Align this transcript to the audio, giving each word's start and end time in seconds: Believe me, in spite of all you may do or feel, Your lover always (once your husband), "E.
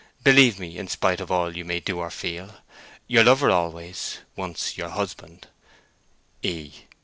Believe 0.23 0.57
me, 0.57 0.79
in 0.79 0.87
spite 0.87 1.21
of 1.21 1.29
all 1.31 1.55
you 1.55 1.63
may 1.63 1.79
do 1.79 1.99
or 1.99 2.09
feel, 2.09 2.55
Your 3.07 3.23
lover 3.23 3.51
always 3.51 4.17
(once 4.35 4.75
your 4.75 4.89
husband), 4.89 5.45
"E. 6.41 6.85